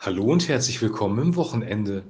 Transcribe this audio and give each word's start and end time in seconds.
Hallo 0.00 0.26
und 0.26 0.46
herzlich 0.46 0.80
willkommen 0.80 1.18
im 1.18 1.34
Wochenende. 1.34 2.04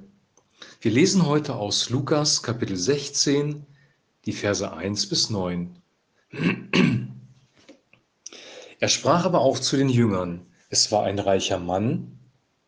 Wir 0.79 0.91
lesen 0.91 1.25
heute 1.25 1.55
aus 1.55 1.89
Lukas 1.89 2.43
Kapitel 2.43 2.77
16, 2.77 3.65
die 4.25 4.31
Verse 4.31 4.71
1 4.71 5.09
bis 5.09 5.31
9. 5.31 5.75
Er 8.79 8.89
sprach 8.89 9.25
aber 9.25 9.39
auch 9.39 9.57
zu 9.57 9.75
den 9.75 9.89
Jüngern, 9.89 10.45
es 10.69 10.91
war 10.91 11.03
ein 11.05 11.17
reicher 11.17 11.57
Mann, 11.57 12.19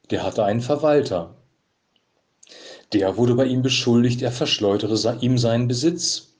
der 0.09 0.23
hatte 0.23 0.43
einen 0.43 0.59
Verwalter. 0.59 1.35
Der 2.91 3.15
wurde 3.15 3.35
bei 3.35 3.45
ihm 3.45 3.61
beschuldigt, 3.61 4.23
er 4.23 4.31
verschleudere 4.31 5.19
ihm 5.21 5.37
seinen 5.37 5.67
Besitz. 5.67 6.33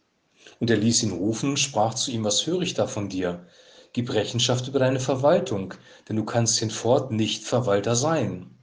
Und 0.60 0.72
er 0.72 0.78
ließ 0.78 1.04
ihn 1.04 1.12
rufen 1.12 1.52
und 1.52 1.60
sprach 1.60 1.94
zu 1.94 2.10
ihm, 2.10 2.24
was 2.24 2.48
höre 2.48 2.62
ich 2.62 2.74
da 2.74 2.88
von 2.88 3.10
dir? 3.10 3.46
Gib 3.94 4.12
Rechenschaft 4.12 4.68
über 4.68 4.80
deine 4.80 5.00
Verwaltung, 5.00 5.76
denn 6.10 6.16
du 6.16 6.26
kannst 6.26 6.58
hinfort 6.58 7.12
nicht 7.12 7.44
Verwalter 7.44 7.96
sein. 7.96 8.58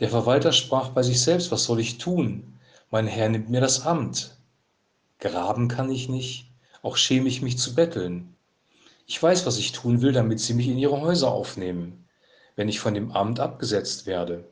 Der 0.00 0.10
Verwalter 0.10 0.52
sprach 0.52 0.90
bei 0.90 1.02
sich 1.02 1.20
selbst, 1.20 1.50
was 1.50 1.64
soll 1.64 1.80
ich 1.80 1.98
tun? 1.98 2.58
Mein 2.90 3.06
Herr 3.06 3.28
nimmt 3.28 3.50
mir 3.50 3.60
das 3.60 3.84
Amt. 3.86 4.36
Graben 5.18 5.68
kann 5.68 5.90
ich 5.90 6.08
nicht, 6.08 6.50
auch 6.82 6.96
schäme 6.96 7.28
ich 7.28 7.42
mich 7.42 7.58
zu 7.58 7.74
betteln. 7.74 8.34
Ich 9.06 9.22
weiß, 9.22 9.46
was 9.46 9.58
ich 9.58 9.72
tun 9.72 10.02
will, 10.02 10.12
damit 10.12 10.38
sie 10.38 10.54
mich 10.54 10.68
in 10.68 10.78
ihre 10.78 11.00
Häuser 11.00 11.30
aufnehmen, 11.30 12.04
wenn 12.56 12.68
ich 12.68 12.78
von 12.78 12.94
dem 12.94 13.10
Amt 13.12 13.40
abgesetzt 13.40 14.06
werde. 14.06 14.44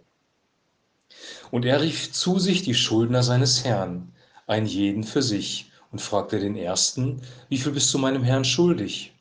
Und 1.51 1.65
er 1.65 1.81
rief 1.81 2.13
zu 2.13 2.39
sich 2.39 2.63
die 2.63 2.75
Schuldner 2.75 3.23
seines 3.23 3.65
Herrn, 3.65 4.13
ein 4.47 4.67
jeden 4.67 5.05
für 5.05 5.23
sich, 5.23 5.71
und 5.93 6.01
fragte 6.01 6.41
den 6.41 6.57
ersten, 6.57 7.23
wie 7.49 7.59
viel 7.59 7.73
bist 7.73 7.93
du 7.95 7.99
meinem 7.99 8.25
Herrn 8.25 8.45
schuldig? 8.45 9.15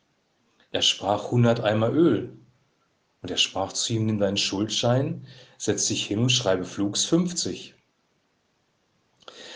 Er 0.72 0.82
sprach 0.82 1.32
hundert 1.32 1.62
Eimer 1.62 1.92
Öl. 1.92 2.34
Und 3.22 3.32
er 3.32 3.38
sprach 3.38 3.72
zu 3.72 3.94
ihm, 3.94 4.06
nimm 4.08 4.20
deinen 4.20 4.38
Schuldschein, 4.38 5.26
setz 5.58 5.88
dich 5.88 6.06
hin 6.06 6.20
und 6.20 6.32
schreibe 6.32 6.66
flugs 6.66 7.06
50. 7.06 7.76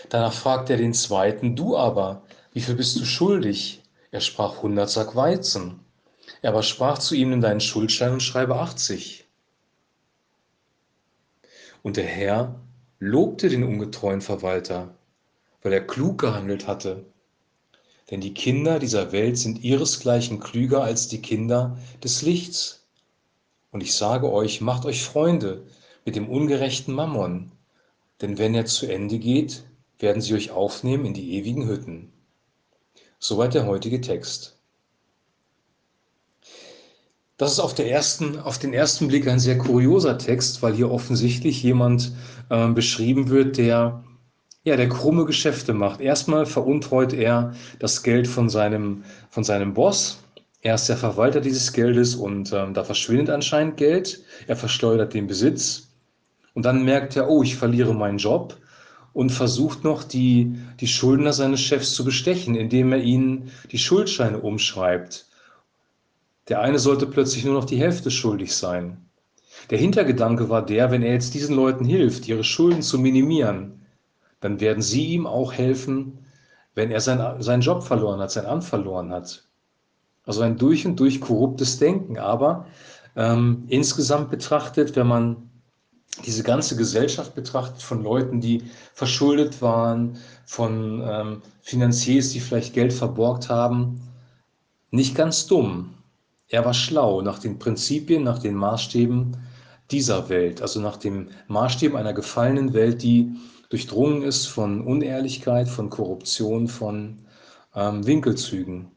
Danach 0.09 0.33
fragte 0.33 0.73
er 0.73 0.79
den 0.79 0.93
zweiten, 0.93 1.55
du 1.55 1.77
aber, 1.77 2.23
wie 2.53 2.61
viel 2.61 2.75
bist 2.75 2.99
du 2.99 3.05
schuldig? 3.05 3.83
Er 4.11 4.21
sprach 4.21 4.63
hundert 4.63 4.89
Sack 4.89 5.15
Weizen. 5.15 5.79
Er 6.41 6.51
aber 6.51 6.63
sprach 6.63 6.97
zu 6.97 7.15
ihm, 7.15 7.29
nimm 7.29 7.41
deinen 7.41 7.59
Schuldschein 7.59 8.13
und 8.13 8.23
schreibe 8.23 8.55
80. 8.55 9.27
Und 11.83 11.97
der 11.97 12.05
Herr 12.05 12.59
lobte 12.99 13.49
den 13.49 13.63
ungetreuen 13.63 14.21
Verwalter, 14.21 14.95
weil 15.61 15.73
er 15.73 15.85
klug 15.85 16.19
gehandelt 16.19 16.67
hatte. 16.67 17.05
Denn 18.09 18.21
die 18.21 18.33
Kinder 18.33 18.79
dieser 18.79 19.11
Welt 19.11 19.37
sind 19.37 19.63
ihresgleichen 19.63 20.39
klüger 20.39 20.83
als 20.83 21.07
die 21.07 21.21
Kinder 21.21 21.77
des 22.03 22.23
Lichts. 22.23 22.87
Und 23.71 23.81
ich 23.81 23.93
sage 23.93 24.31
euch, 24.31 24.61
macht 24.61 24.85
euch 24.85 25.03
Freunde 25.03 25.67
mit 26.09 26.15
dem 26.15 26.27
ungerechten 26.27 26.95
Mammon, 26.95 27.51
denn 28.19 28.39
wenn 28.39 28.55
er 28.55 28.65
zu 28.65 28.87
Ende 28.87 29.19
geht, 29.19 29.63
werden 29.99 30.23
sie 30.23 30.33
euch 30.33 30.49
aufnehmen 30.49 31.05
in 31.05 31.13
die 31.13 31.35
ewigen 31.35 31.67
Hütten. 31.67 32.11
Soweit 33.19 33.53
der 33.53 33.67
heutige 33.67 34.01
Text. 34.01 34.57
Das 37.37 37.51
ist 37.51 37.59
auf, 37.59 37.77
ersten, 37.77 38.39
auf 38.39 38.57
den 38.57 38.73
ersten 38.73 39.07
Blick 39.07 39.27
ein 39.27 39.37
sehr 39.37 39.59
kurioser 39.59 40.17
Text, 40.17 40.63
weil 40.63 40.73
hier 40.73 40.89
offensichtlich 40.89 41.61
jemand 41.61 42.11
äh, 42.49 42.69
beschrieben 42.69 43.29
wird, 43.29 43.57
der, 43.57 44.03
ja, 44.63 44.77
der 44.77 44.89
krumme 44.89 45.25
Geschäfte 45.25 45.73
macht. 45.73 46.01
Erstmal 46.01 46.47
veruntreut 46.47 47.13
er 47.13 47.53
das 47.77 48.01
Geld 48.01 48.27
von 48.27 48.49
seinem, 48.49 49.03
von 49.29 49.43
seinem 49.43 49.75
Boss. 49.75 50.17
Er 50.61 50.73
ist 50.73 50.89
der 50.89 50.97
Verwalter 50.97 51.39
dieses 51.39 51.71
Geldes 51.71 52.15
und 52.15 52.51
ähm, 52.51 52.73
da 52.73 52.83
verschwindet 52.83 53.29
anscheinend 53.29 53.77
Geld. 53.77 54.23
Er 54.47 54.55
verschleudert 54.55 55.13
den 55.13 55.27
Besitz. 55.27 55.88
Und 56.59 56.63
dann 56.63 56.83
merkt 56.83 57.15
er, 57.15 57.29
oh, 57.29 57.41
ich 57.41 57.55
verliere 57.55 57.95
meinen 57.95 58.17
Job 58.17 58.57
und 59.13 59.31
versucht 59.31 59.85
noch, 59.85 60.03
die, 60.03 60.59
die 60.81 60.87
Schuldner 60.87 61.31
seines 61.31 61.61
Chefs 61.61 61.93
zu 61.93 62.03
bestechen, 62.03 62.55
indem 62.55 62.91
er 62.91 62.99
ihnen 62.99 63.51
die 63.71 63.79
Schuldscheine 63.79 64.39
umschreibt 64.39 65.29
der 66.49 66.61
eine 66.61 66.79
sollte 66.79 67.05
plötzlich 67.05 67.45
nur 67.45 67.53
noch 67.53 67.65
die 67.65 67.79
Hälfte 67.79 68.11
schuldig 68.11 68.55
sein. 68.55 69.05
Der 69.69 69.77
Hintergedanke 69.77 70.49
war 70.49 70.65
der, 70.65 70.91
wenn 70.91 71.03
er 71.03 71.13
jetzt 71.13 71.35
diesen 71.35 71.55
Leuten 71.55 71.85
hilft, 71.85 72.27
ihre 72.27 72.43
Schulden 72.43 72.81
zu 72.81 72.97
minimieren, 72.97 73.85
dann 74.39 74.59
werden 74.59 74.81
sie 74.81 75.05
ihm 75.07 75.27
auch 75.27 75.53
helfen, 75.53 76.25
wenn 76.73 76.91
er 76.91 77.01
sein, 77.01 77.41
seinen 77.41 77.61
Job 77.61 77.83
verloren 77.83 78.19
hat, 78.19 78.31
sein 78.31 78.45
Amt 78.45 78.63
verloren 78.63 79.11
hat. 79.11 79.43
Also 80.25 80.41
ein 80.41 80.57
durch 80.57 80.85
und 80.87 80.99
durch 80.99 81.21
korruptes 81.21 81.77
Denken. 81.77 82.17
Aber 82.17 82.65
ähm, 83.15 83.65
insgesamt 83.67 84.31
betrachtet, 84.31 84.95
wenn 84.95 85.07
man 85.07 85.48
diese 86.25 86.43
ganze 86.43 86.75
Gesellschaft 86.75 87.35
betrachtet 87.35 87.81
von 87.81 88.03
Leuten, 88.03 88.41
die 88.41 88.63
verschuldet 88.93 89.61
waren, 89.61 90.17
von 90.45 91.01
ähm, 91.05 91.41
Finanziers, 91.61 92.29
die 92.29 92.39
vielleicht 92.39 92.73
Geld 92.73 92.91
verborgt 92.91 93.49
haben, 93.49 94.01
nicht 94.91 95.15
ganz 95.15 95.47
dumm. 95.47 95.93
Er 96.47 96.65
war 96.65 96.73
schlau 96.73 97.21
nach 97.21 97.39
den 97.39 97.59
Prinzipien, 97.59 98.23
nach 98.23 98.39
den 98.39 98.55
Maßstäben 98.55 99.37
dieser 99.91 100.29
Welt, 100.29 100.61
also 100.61 100.79
nach 100.79 100.97
dem 100.97 101.29
Maßstäben 101.47 101.97
einer 101.97 102.13
gefallenen 102.13 102.73
Welt, 102.73 103.01
die 103.03 103.35
durchdrungen 103.69 104.23
ist 104.23 104.47
von 104.47 104.81
Unehrlichkeit, 104.81 105.67
von 105.67 105.89
Korruption, 105.89 106.67
von 106.67 107.19
ähm, 107.75 108.05
Winkelzügen. 108.05 108.91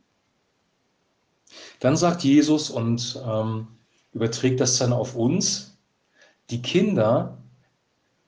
Dann 1.80 1.96
sagt 1.96 2.24
Jesus 2.24 2.70
und 2.70 3.22
ähm, 3.26 3.68
überträgt 4.12 4.60
das 4.60 4.78
dann 4.78 4.92
auf 4.92 5.14
uns, 5.14 5.71
die 6.52 6.62
Kinder 6.62 7.38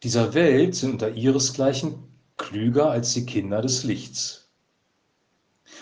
dieser 0.03 0.35
Welt 0.35 0.75
sind 0.75 0.93
unter 0.93 1.11
ihresgleichen 1.11 1.95
klüger 2.39 2.91
als 2.91 3.12
die 3.12 3.27
Kinder 3.27 3.61
des 3.61 3.85
Lichts. 3.85 4.49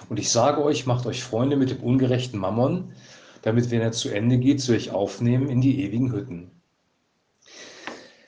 Und 0.09 0.19
ich 0.19 0.31
sage 0.31 0.63
euch, 0.63 0.85
macht 0.85 1.07
euch 1.07 1.23
Freunde 1.23 1.57
mit 1.57 1.71
dem 1.71 1.81
ungerechten 1.81 2.39
Mammon, 2.39 2.93
damit, 3.43 3.71
wenn 3.71 3.81
er 3.81 3.93
zu 3.93 4.09
Ende 4.09 4.39
geht, 4.39 4.61
sie 4.61 4.73
euch 4.73 4.91
aufnehmen 4.91 5.49
in 5.49 5.61
die 5.61 5.85
ewigen 5.85 6.13
Hütten. 6.13 6.51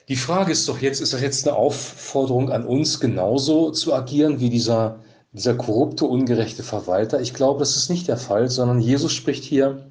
Die 0.07 0.15
Frage 0.15 0.51
ist 0.51 0.67
doch 0.69 0.79
jetzt, 0.79 1.01
ist 1.01 1.13
das 1.13 1.21
jetzt 1.21 1.47
eine 1.47 1.57
Aufforderung 1.57 2.51
an 2.51 2.65
uns, 2.65 2.99
genauso 2.99 3.71
zu 3.71 3.93
agieren 3.93 4.39
wie 4.39 4.49
dieser, 4.49 5.03
dieser 5.33 5.55
korrupte, 5.55 6.05
ungerechte 6.05 6.63
Verwalter? 6.63 7.19
Ich 7.19 7.33
glaube, 7.33 7.59
das 7.59 7.75
ist 7.75 7.89
nicht 7.89 8.07
der 8.07 8.17
Fall, 8.17 8.49
sondern 8.49 8.79
Jesus 8.79 9.11
spricht 9.11 9.43
hier 9.43 9.89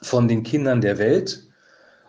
von 0.00 0.26
den 0.26 0.42
Kindern 0.42 0.80
der 0.80 0.98
Welt 0.98 1.44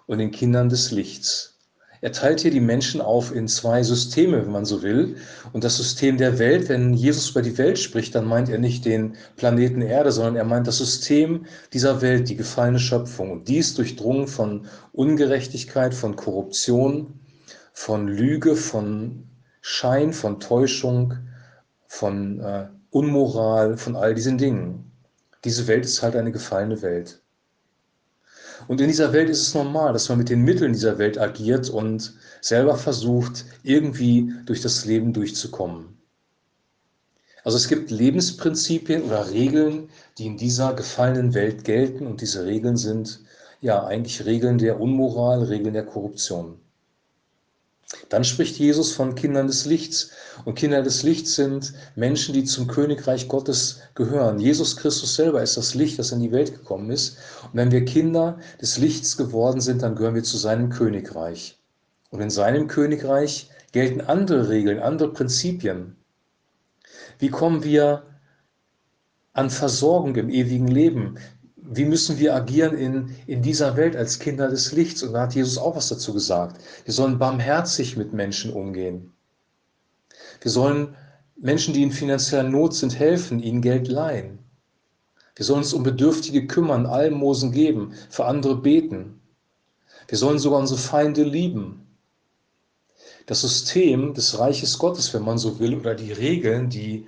und 0.07 0.19
den 0.19 0.31
Kindern 0.31 0.69
des 0.69 0.91
Lichts. 0.91 1.55
Er 2.01 2.11
teilt 2.11 2.41
hier 2.41 2.51
die 2.51 2.59
Menschen 2.59 3.01
auf 3.01 3.33
in 3.33 3.47
zwei 3.47 3.81
Systeme, 3.81 4.41
wenn 4.43 4.51
man 4.51 4.66
so 4.66 4.83
will. 4.83 5.16
Und 5.53 5.63
das 5.63 5.77
System 5.77 6.17
der 6.17 6.38
Welt, 6.38 6.69
wenn 6.69 6.93
Jesus 6.93 7.31
über 7.31 7.41
die 7.41 7.57
Welt 7.57 7.79
spricht, 7.79 8.13
dann 8.13 8.25
meint 8.25 8.47
er 8.47 8.59
nicht 8.59 8.85
den 8.85 9.15
Planeten 9.38 9.81
Erde, 9.81 10.11
sondern 10.11 10.35
er 10.35 10.44
meint 10.44 10.67
das 10.67 10.77
System 10.77 11.47
dieser 11.73 12.03
Welt, 12.03 12.29
die 12.29 12.35
gefallene 12.35 12.77
Schöpfung. 12.77 13.31
Und 13.31 13.47
dies 13.47 13.73
durchdrungen 13.73 14.27
von 14.27 14.67
Ungerechtigkeit, 14.91 15.95
von 15.95 16.15
Korruption, 16.15 17.19
von 17.73 18.07
Lüge, 18.07 18.55
von 18.55 19.27
Schein, 19.61 20.13
von 20.13 20.39
Täuschung, 20.39 21.15
von 21.88 22.39
äh, 22.39 22.67
Unmoral, 22.91 23.77
von 23.77 23.95
all 23.95 24.13
diesen 24.13 24.38
Dingen. 24.38 24.91
Diese 25.44 25.67
Welt 25.67 25.85
ist 25.85 26.03
halt 26.03 26.15
eine 26.15 26.31
gefallene 26.31 26.83
Welt. 26.83 27.25
Und 28.67 28.81
in 28.81 28.88
dieser 28.88 29.13
Welt 29.13 29.29
ist 29.29 29.41
es 29.41 29.53
normal, 29.53 29.93
dass 29.93 30.09
man 30.09 30.17
mit 30.17 30.29
den 30.29 30.41
Mitteln 30.41 30.73
dieser 30.73 30.97
Welt 30.97 31.17
agiert 31.17 31.69
und 31.69 32.13
selber 32.41 32.75
versucht, 32.77 33.45
irgendwie 33.63 34.33
durch 34.45 34.61
das 34.61 34.85
Leben 34.85 35.13
durchzukommen. 35.13 35.97
Also 37.44 37.57
es 37.57 37.67
gibt 37.67 37.91
Lebensprinzipien 37.91 39.03
oder 39.03 39.29
Regeln, 39.29 39.89
die 40.17 40.25
in 40.25 40.38
dieser 40.38 40.73
gefallenen 40.73 41.35
Welt 41.35 41.63
gelten 41.63 42.07
und 42.07 42.21
diese 42.21 42.45
Regeln 42.45 42.75
sind 42.75 43.19
ja 43.61 43.83
eigentlich 43.85 44.25
Regeln 44.25 44.57
der 44.57 44.81
Unmoral, 44.81 45.44
Regeln 45.44 45.74
der 45.74 45.85
Korruption. 45.85 46.59
Dann 48.09 48.23
spricht 48.23 48.57
Jesus 48.57 48.93
von 48.93 49.15
Kindern 49.15 49.47
des 49.47 49.65
Lichts. 49.65 50.11
Und 50.43 50.55
Kinder 50.55 50.81
des 50.81 51.03
Lichts 51.03 51.35
sind 51.35 51.73
Menschen, 51.95 52.33
die 52.33 52.43
zum 52.43 52.67
Königreich 52.67 53.27
Gottes 53.27 53.79
gehören. 53.93 54.39
Jesus 54.39 54.75
Christus 54.75 55.15
selber 55.15 55.41
ist 55.43 55.57
das 55.57 55.75
Licht, 55.75 55.99
das 55.99 56.11
in 56.11 56.19
die 56.19 56.31
Welt 56.31 56.51
gekommen 56.51 56.89
ist. 56.89 57.17
Und 57.43 57.51
wenn 57.53 57.71
wir 57.71 57.85
Kinder 57.85 58.39
des 58.59 58.77
Lichts 58.77 59.17
geworden 59.17 59.61
sind, 59.61 59.83
dann 59.83 59.95
gehören 59.95 60.15
wir 60.15 60.23
zu 60.23 60.37
seinem 60.37 60.69
Königreich. 60.69 61.59
Und 62.09 62.21
in 62.21 62.29
seinem 62.29 62.67
Königreich 62.67 63.49
gelten 63.71 64.01
andere 64.01 64.49
Regeln, 64.49 64.79
andere 64.79 65.13
Prinzipien. 65.13 65.95
Wie 67.19 67.29
kommen 67.29 67.63
wir 67.63 68.03
an 69.33 69.49
Versorgung 69.49 70.15
im 70.15 70.29
ewigen 70.29 70.67
Leben? 70.67 71.17
Wie 71.67 71.85
müssen 71.85 72.19
wir 72.19 72.35
agieren 72.35 72.77
in, 72.77 73.15
in 73.27 73.41
dieser 73.41 73.75
Welt 73.75 73.95
als 73.95 74.19
Kinder 74.19 74.50
des 74.50 74.71
Lichts? 74.71 75.03
Und 75.03 75.13
da 75.13 75.21
hat 75.21 75.35
Jesus 75.35 75.57
auch 75.57 75.75
was 75.75 75.89
dazu 75.89 76.13
gesagt. 76.13 76.62
Wir 76.83 76.94
sollen 76.94 77.17
barmherzig 77.17 77.97
mit 77.97 78.13
Menschen 78.13 78.53
umgehen. 78.53 79.13
Wir 80.41 80.51
sollen 80.51 80.95
Menschen, 81.38 81.73
die 81.73 81.83
in 81.83 81.91
finanzieller 81.91 82.44
Not 82.44 82.75
sind, 82.75 82.97
helfen, 82.97 83.39
ihnen 83.39 83.62
Geld 83.62 83.88
leihen. 83.88 84.39
Wir 85.35 85.45
sollen 85.45 85.59
uns 85.59 85.73
um 85.73 85.83
Bedürftige 85.83 86.47
kümmern, 86.47 86.85
Almosen 86.85 87.51
geben, 87.51 87.94
für 88.09 88.25
andere 88.25 88.56
beten. 88.56 89.19
Wir 90.07 90.18
sollen 90.18 90.39
sogar 90.39 90.59
unsere 90.59 90.79
Feinde 90.79 91.23
lieben. 91.23 91.81
Das 93.25 93.41
System 93.41 94.13
des 94.13 94.38
Reiches 94.39 94.77
Gottes, 94.77 95.13
wenn 95.13 95.23
man 95.23 95.38
so 95.38 95.59
will, 95.59 95.75
oder 95.75 95.95
die 95.95 96.11
Regeln, 96.11 96.69
die 96.69 97.07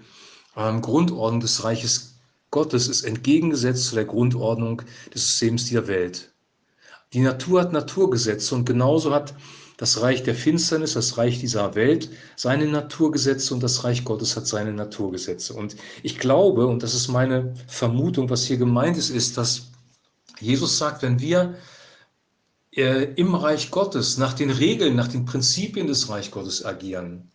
ähm, 0.56 0.81
Grundordnung 0.81 1.39
des 1.39 1.63
Reiches 1.63 2.17
Gottes 2.52 2.88
ist 2.88 3.04
entgegengesetzt 3.04 3.88
zu 3.88 3.96
der 3.96 4.06
Grundordnung 4.06 4.82
des 5.14 5.28
Systems 5.28 5.66
dieser 5.66 5.88
Welt. 5.88 6.32
Die 7.14 7.20
Natur 7.20 7.62
hat 7.62 7.74
Naturgesetze 7.74 8.56
und 8.56 8.66
genauso 8.66 9.14
hat 9.14 9.34
das 9.78 10.02
Reich 10.02 10.24
der 10.24 10.34
Finsternis, 10.34 10.94
das 10.94 11.18
Reich 11.18 11.40
dieser 11.40 11.76
Welt, 11.76 12.10
seine 12.36 12.66
Naturgesetze 12.66 13.54
und 13.54 13.62
das 13.62 13.84
Reich 13.84 14.04
Gottes 14.04 14.36
hat 14.36 14.48
seine 14.48 14.74
Naturgesetze. 14.74 15.54
Und 15.54 15.76
ich 16.02 16.18
glaube, 16.18 16.66
und 16.66 16.82
das 16.82 16.96
ist 16.96 17.08
meine 17.08 17.54
Vermutung, 17.68 18.30
was 18.30 18.46
hier 18.46 18.58
gemeint 18.58 18.98
ist, 18.98 19.12
ist, 19.12 19.38
dass 19.38 19.68
Jesus 20.40 20.78
sagt, 20.78 21.04
wenn 21.04 21.20
wir 21.20 21.56
äh, 22.76 23.14
im 23.16 23.36
Reich 23.36 23.70
Gottes 23.70 24.18
nach 24.18 24.34
den 24.34 24.50
Regeln, 24.50 24.96
nach 24.96 25.08
den 25.08 25.26
Prinzipien 25.26 25.88
des 25.88 26.10
Reich 26.10 26.32
Gottes 26.32 26.66
agieren, 26.66 27.32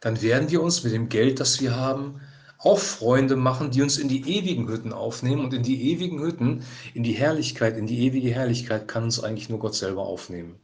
dann 0.00 0.22
werden 0.22 0.50
wir 0.50 0.62
uns 0.62 0.84
mit 0.84 0.92
dem 0.92 1.08
Geld, 1.08 1.40
das 1.40 1.60
wir 1.60 1.74
haben, 1.74 2.20
auch 2.64 2.78
Freunde 2.78 3.36
machen, 3.36 3.70
die 3.70 3.82
uns 3.82 3.98
in 3.98 4.08
die 4.08 4.36
ewigen 4.38 4.68
Hütten 4.68 4.92
aufnehmen. 4.92 5.44
Und 5.44 5.54
in 5.54 5.62
die 5.62 5.90
ewigen 5.92 6.20
Hütten, 6.20 6.64
in 6.94 7.02
die 7.02 7.12
Herrlichkeit, 7.12 7.76
in 7.76 7.86
die 7.86 8.00
ewige 8.06 8.30
Herrlichkeit 8.30 8.88
kann 8.88 9.04
uns 9.04 9.22
eigentlich 9.22 9.48
nur 9.48 9.58
Gott 9.58 9.74
selber 9.74 10.02
aufnehmen. 10.02 10.56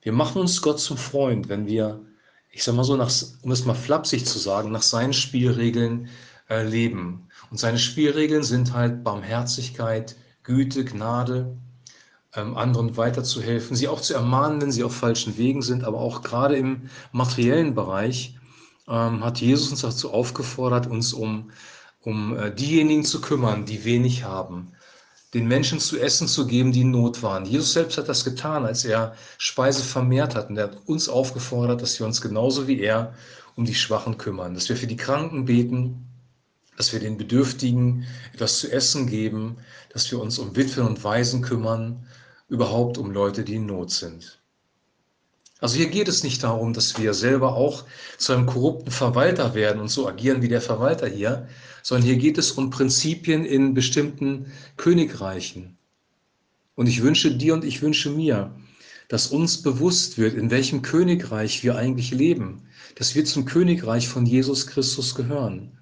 Wir 0.00 0.12
machen 0.12 0.40
uns 0.40 0.60
Gott 0.62 0.80
zum 0.80 0.96
Freund, 0.96 1.48
wenn 1.48 1.66
wir, 1.66 2.00
ich 2.50 2.64
sage 2.64 2.76
mal 2.76 2.84
so, 2.84 2.96
nach, 2.96 3.12
um 3.42 3.52
es 3.52 3.64
mal 3.64 3.74
flapsig 3.74 4.26
zu 4.26 4.38
sagen, 4.38 4.72
nach 4.72 4.82
seinen 4.82 5.12
Spielregeln 5.12 6.08
äh, 6.50 6.64
leben. 6.64 7.28
Und 7.50 7.58
seine 7.58 7.78
Spielregeln 7.78 8.42
sind 8.42 8.72
halt 8.72 9.04
Barmherzigkeit, 9.04 10.16
Güte, 10.42 10.84
Gnade, 10.84 11.56
ähm, 12.34 12.56
anderen 12.56 12.96
weiterzuhelfen, 12.96 13.76
sie 13.76 13.88
auch 13.88 14.00
zu 14.00 14.14
ermahnen, 14.14 14.60
wenn 14.60 14.72
sie 14.72 14.84
auf 14.84 14.96
falschen 14.96 15.36
Wegen 15.36 15.62
sind, 15.62 15.84
aber 15.84 15.98
auch 15.98 16.22
gerade 16.22 16.56
im 16.56 16.88
materiellen 17.12 17.74
Bereich 17.74 18.36
ähm, 18.88 19.24
hat 19.24 19.40
Jesus 19.40 19.70
uns 19.70 19.80
dazu 19.80 20.12
aufgefordert, 20.12 20.86
uns 20.86 21.12
um, 21.12 21.50
um 22.00 22.36
äh, 22.36 22.54
diejenigen 22.54 23.04
zu 23.04 23.20
kümmern, 23.20 23.64
die 23.64 23.84
wenig 23.84 24.24
haben, 24.24 24.72
den 25.34 25.48
Menschen 25.48 25.80
zu 25.80 25.98
essen 25.98 26.28
zu 26.28 26.46
geben, 26.46 26.72
die 26.72 26.82
in 26.82 26.90
Not 26.90 27.22
waren. 27.22 27.46
Jesus 27.46 27.72
selbst 27.72 27.96
hat 27.96 28.08
das 28.08 28.24
getan, 28.24 28.66
als 28.66 28.84
er 28.84 29.14
Speise 29.38 29.82
vermehrt 29.82 30.34
hat. 30.34 30.50
Und 30.50 30.58
er 30.58 30.64
hat 30.64 30.78
uns 30.86 31.08
aufgefordert, 31.08 31.80
dass 31.80 31.98
wir 31.98 32.06
uns 32.06 32.20
genauso 32.20 32.68
wie 32.68 32.80
er 32.80 33.14
um 33.54 33.64
die 33.64 33.74
Schwachen 33.74 34.18
kümmern, 34.18 34.54
dass 34.54 34.68
wir 34.68 34.76
für 34.76 34.86
die 34.86 34.96
Kranken 34.96 35.44
beten, 35.46 36.06
dass 36.76 36.92
wir 36.92 37.00
den 37.00 37.18
Bedürftigen 37.18 38.06
etwas 38.32 38.58
zu 38.58 38.70
essen 38.70 39.06
geben, 39.06 39.58
dass 39.92 40.10
wir 40.10 40.20
uns 40.20 40.38
um 40.38 40.56
Witwen 40.56 40.86
und 40.86 41.04
Waisen 41.04 41.42
kümmern, 41.42 42.06
überhaupt 42.48 42.98
um 42.98 43.10
Leute, 43.10 43.44
die 43.44 43.54
in 43.54 43.66
Not 43.66 43.90
sind. 43.90 44.41
Also 45.62 45.76
hier 45.76 45.90
geht 45.90 46.08
es 46.08 46.24
nicht 46.24 46.42
darum, 46.42 46.72
dass 46.72 46.98
wir 46.98 47.14
selber 47.14 47.54
auch 47.54 47.84
zu 48.18 48.32
einem 48.32 48.46
korrupten 48.46 48.90
Verwalter 48.90 49.54
werden 49.54 49.80
und 49.80 49.86
so 49.86 50.08
agieren 50.08 50.42
wie 50.42 50.48
der 50.48 50.60
Verwalter 50.60 51.06
hier, 51.06 51.46
sondern 51.84 52.04
hier 52.04 52.16
geht 52.16 52.36
es 52.36 52.50
um 52.50 52.70
Prinzipien 52.70 53.44
in 53.44 53.72
bestimmten 53.72 54.46
Königreichen. 54.76 55.78
Und 56.74 56.88
ich 56.88 57.00
wünsche 57.04 57.32
dir 57.36 57.54
und 57.54 57.62
ich 57.62 57.80
wünsche 57.80 58.10
mir, 58.10 58.52
dass 59.06 59.28
uns 59.28 59.62
bewusst 59.62 60.18
wird, 60.18 60.34
in 60.34 60.50
welchem 60.50 60.82
Königreich 60.82 61.62
wir 61.62 61.76
eigentlich 61.76 62.10
leben, 62.10 62.62
dass 62.96 63.14
wir 63.14 63.24
zum 63.24 63.44
Königreich 63.44 64.08
von 64.08 64.26
Jesus 64.26 64.66
Christus 64.66 65.14
gehören 65.14 65.78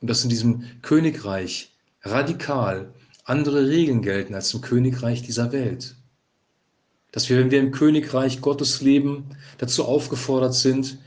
und 0.00 0.10
dass 0.10 0.24
in 0.24 0.28
diesem 0.28 0.64
Königreich 0.82 1.72
radikal 2.02 2.92
andere 3.22 3.68
Regeln 3.68 4.02
gelten 4.02 4.34
als 4.34 4.52
im 4.54 4.60
Königreich 4.60 5.22
dieser 5.22 5.52
Welt 5.52 5.94
dass 7.14 7.30
wir, 7.30 7.38
wenn 7.38 7.52
wir 7.52 7.60
im 7.60 7.70
Königreich 7.70 8.40
Gottes 8.40 8.80
leben, 8.80 9.26
dazu 9.58 9.84
aufgefordert 9.84 10.52
sind, 10.52 10.98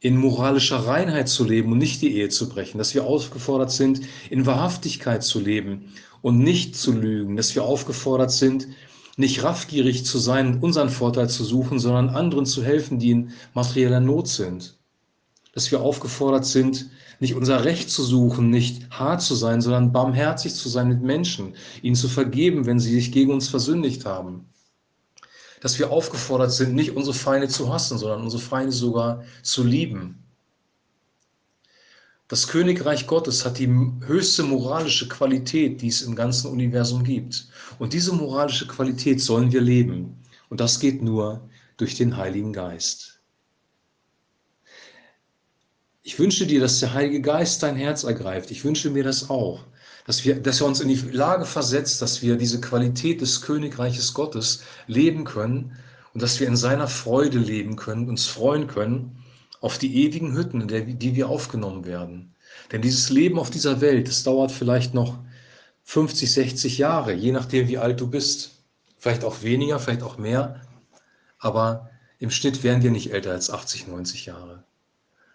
in 0.00 0.16
moralischer 0.16 0.78
Reinheit 0.86 1.28
zu 1.28 1.44
leben 1.44 1.72
und 1.72 1.76
nicht 1.76 2.00
die 2.00 2.16
Ehe 2.16 2.30
zu 2.30 2.48
brechen, 2.48 2.78
dass 2.78 2.94
wir 2.94 3.04
aufgefordert 3.04 3.70
sind, 3.70 4.00
in 4.30 4.46
Wahrhaftigkeit 4.46 5.22
zu 5.22 5.38
leben 5.38 5.92
und 6.22 6.38
nicht 6.38 6.76
zu 6.76 6.92
lügen, 6.92 7.36
dass 7.36 7.54
wir 7.54 7.64
aufgefordert 7.64 8.32
sind, 8.32 8.68
nicht 9.18 9.42
raffgierig 9.42 10.06
zu 10.06 10.18
sein, 10.18 10.60
unseren 10.62 10.88
Vorteil 10.88 11.28
zu 11.28 11.44
suchen, 11.44 11.78
sondern 11.78 12.08
anderen 12.08 12.46
zu 12.46 12.64
helfen, 12.64 12.98
die 12.98 13.10
in 13.10 13.30
materieller 13.52 14.00
Not 14.00 14.28
sind. 14.28 14.78
Dass 15.52 15.70
wir 15.70 15.82
aufgefordert 15.82 16.46
sind, 16.46 16.88
nicht 17.18 17.34
unser 17.34 17.66
Recht 17.66 17.90
zu 17.90 18.02
suchen, 18.02 18.48
nicht 18.48 18.88
hart 18.88 19.20
zu 19.20 19.34
sein, 19.34 19.60
sondern 19.60 19.92
barmherzig 19.92 20.54
zu 20.54 20.70
sein 20.70 20.88
mit 20.88 21.02
Menschen, 21.02 21.52
ihnen 21.82 21.96
zu 21.96 22.08
vergeben, 22.08 22.64
wenn 22.64 22.80
sie 22.80 22.94
sich 22.94 23.12
gegen 23.12 23.30
uns 23.30 23.48
versündigt 23.48 24.06
haben 24.06 24.46
dass 25.60 25.78
wir 25.78 25.90
aufgefordert 25.90 26.52
sind, 26.52 26.74
nicht 26.74 26.96
unsere 26.96 27.14
Feinde 27.14 27.48
zu 27.48 27.72
hassen, 27.72 27.98
sondern 27.98 28.22
unsere 28.22 28.42
Feinde 28.42 28.72
sogar 28.72 29.24
zu 29.42 29.62
lieben. 29.62 30.24
Das 32.28 32.46
Königreich 32.46 33.06
Gottes 33.06 33.44
hat 33.44 33.58
die 33.58 33.68
höchste 34.06 34.44
moralische 34.44 35.08
Qualität, 35.08 35.82
die 35.82 35.88
es 35.88 36.02
im 36.02 36.14
ganzen 36.14 36.50
Universum 36.50 37.02
gibt. 37.02 37.48
Und 37.78 37.92
diese 37.92 38.12
moralische 38.12 38.68
Qualität 38.68 39.20
sollen 39.20 39.50
wir 39.50 39.60
leben. 39.60 40.16
Und 40.48 40.60
das 40.60 40.78
geht 40.78 41.02
nur 41.02 41.40
durch 41.76 41.96
den 41.96 42.16
Heiligen 42.16 42.52
Geist. 42.52 43.18
Ich 46.02 46.18
wünsche 46.18 46.46
dir, 46.46 46.60
dass 46.60 46.80
der 46.80 46.94
Heilige 46.94 47.20
Geist 47.20 47.62
dein 47.62 47.76
Herz 47.76 48.04
ergreift. 48.04 48.50
Ich 48.50 48.64
wünsche 48.64 48.90
mir 48.90 49.04
das 49.04 49.28
auch 49.28 49.64
dass, 50.10 50.24
wir, 50.24 50.42
dass 50.42 50.60
er 50.60 50.66
uns 50.66 50.80
in 50.80 50.88
die 50.88 50.96
Lage 51.12 51.44
versetzt, 51.44 52.02
dass 52.02 52.20
wir 52.20 52.34
diese 52.34 52.60
Qualität 52.60 53.20
des 53.20 53.42
Königreiches 53.42 54.12
Gottes 54.12 54.64
leben 54.88 55.22
können 55.22 55.76
und 56.12 56.20
dass 56.20 56.40
wir 56.40 56.48
in 56.48 56.56
seiner 56.56 56.88
Freude 56.88 57.38
leben 57.38 57.76
können, 57.76 58.08
uns 58.08 58.26
freuen 58.26 58.66
können 58.66 59.22
auf 59.60 59.78
die 59.78 60.04
ewigen 60.04 60.34
Hütten, 60.34 60.68
in 60.68 60.98
die 60.98 61.14
wir 61.14 61.28
aufgenommen 61.28 61.84
werden. 61.84 62.34
Denn 62.72 62.82
dieses 62.82 63.10
Leben 63.10 63.38
auf 63.38 63.50
dieser 63.50 63.80
Welt, 63.80 64.08
das 64.08 64.24
dauert 64.24 64.50
vielleicht 64.50 64.94
noch 64.94 65.16
50, 65.84 66.32
60 66.32 66.78
Jahre, 66.78 67.12
je 67.12 67.30
nachdem, 67.30 67.68
wie 67.68 67.78
alt 67.78 68.00
du 68.00 68.08
bist. 68.08 68.64
Vielleicht 68.98 69.22
auch 69.22 69.42
weniger, 69.42 69.78
vielleicht 69.78 70.02
auch 70.02 70.18
mehr. 70.18 70.60
Aber 71.38 71.88
im 72.18 72.32
Schnitt 72.32 72.64
werden 72.64 72.82
wir 72.82 72.90
nicht 72.90 73.12
älter 73.12 73.30
als 73.30 73.48
80, 73.48 73.86
90 73.86 74.26
Jahre. 74.26 74.64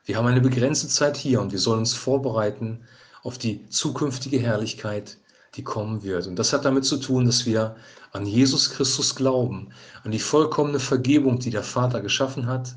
Wir 0.04 0.18
haben 0.18 0.28
eine 0.28 0.42
begrenzte 0.42 0.90
Zeit 0.90 1.16
hier 1.16 1.40
und 1.40 1.54
wir 1.54 1.60
sollen 1.60 1.80
uns 1.80 1.94
vorbereiten 1.94 2.82
auf 3.26 3.40
die 3.40 3.68
zukünftige 3.70 4.40
Herrlichkeit, 4.40 5.18
die 5.56 5.64
kommen 5.64 6.04
wird. 6.04 6.28
Und 6.28 6.38
das 6.38 6.54
hat 6.54 6.64
damit 6.64 6.86
zu 6.86 6.98
tun, 6.98 7.26
dass 7.26 7.46
wir 7.48 7.76
an 8.12 8.26
Jesus 8.28 8.70
Christus 8.70 9.16
glauben, 9.16 9.70
an 10.04 10.12
die 10.12 10.20
vollkommene 10.20 10.80
Vergebung, 10.80 11.40
die 11.40 11.50
der 11.50 11.64
Vater 11.64 12.02
geschaffen 12.02 12.46
hat 12.46 12.76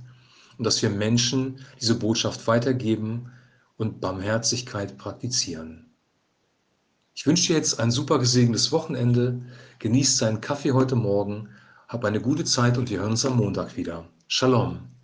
und 0.56 0.64
dass 0.64 0.80
wir 0.80 0.88
Menschen 0.88 1.60
diese 1.80 1.96
Botschaft 1.96 2.46
weitergeben 2.46 3.30
und 3.76 4.00
Barmherzigkeit 4.00 4.96
praktizieren. 4.96 5.90
Ich 7.14 7.26
wünsche 7.26 7.48
dir 7.48 7.56
jetzt 7.56 7.78
ein 7.78 7.90
super 7.90 8.18
gesegnetes 8.18 8.72
Wochenende. 8.72 9.42
Genießt 9.80 10.22
deinen 10.22 10.40
Kaffee 10.40 10.72
heute 10.72 10.96
Morgen. 10.96 11.50
Hab 11.88 12.04
eine 12.06 12.20
gute 12.20 12.44
Zeit 12.44 12.78
und 12.78 12.88
wir 12.88 13.00
hören 13.00 13.10
uns 13.10 13.26
am 13.26 13.36
Montag 13.36 13.76
wieder. 13.76 14.08
Shalom. 14.28 14.97